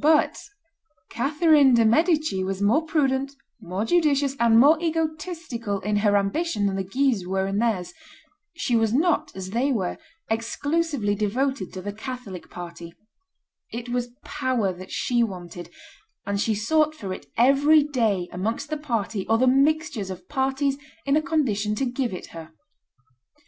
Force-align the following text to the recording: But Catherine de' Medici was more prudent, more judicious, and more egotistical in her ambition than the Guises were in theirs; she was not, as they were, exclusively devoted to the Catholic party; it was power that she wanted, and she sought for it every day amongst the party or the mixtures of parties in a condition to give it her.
But 0.00 0.38
Catherine 1.10 1.74
de' 1.74 1.84
Medici 1.84 2.44
was 2.44 2.62
more 2.62 2.86
prudent, 2.86 3.34
more 3.60 3.84
judicious, 3.84 4.36
and 4.38 4.56
more 4.60 4.80
egotistical 4.80 5.80
in 5.80 5.96
her 5.96 6.16
ambition 6.16 6.66
than 6.66 6.76
the 6.76 6.84
Guises 6.84 7.26
were 7.26 7.48
in 7.48 7.58
theirs; 7.58 7.92
she 8.54 8.76
was 8.76 8.92
not, 8.92 9.34
as 9.34 9.50
they 9.50 9.72
were, 9.72 9.98
exclusively 10.30 11.16
devoted 11.16 11.72
to 11.72 11.82
the 11.82 11.92
Catholic 11.92 12.48
party; 12.48 12.94
it 13.72 13.88
was 13.88 14.10
power 14.24 14.72
that 14.72 14.92
she 14.92 15.24
wanted, 15.24 15.68
and 16.24 16.40
she 16.40 16.54
sought 16.54 16.94
for 16.94 17.12
it 17.12 17.26
every 17.36 17.82
day 17.82 18.28
amongst 18.30 18.70
the 18.70 18.76
party 18.76 19.26
or 19.26 19.36
the 19.36 19.48
mixtures 19.48 20.10
of 20.10 20.28
parties 20.28 20.78
in 21.04 21.16
a 21.16 21.20
condition 21.22 21.74
to 21.74 21.84
give 21.86 22.12
it 22.14 22.26
her. 22.26 22.52